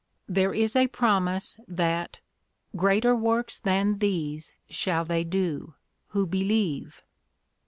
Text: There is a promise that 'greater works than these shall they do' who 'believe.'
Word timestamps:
There 0.27 0.51
is 0.51 0.75
a 0.75 0.87
promise 0.87 1.59
that 1.67 2.21
'greater 2.75 3.15
works 3.15 3.59
than 3.59 3.99
these 3.99 4.51
shall 4.67 5.05
they 5.05 5.23
do' 5.23 5.75
who 6.07 6.25
'believe.' 6.25 7.03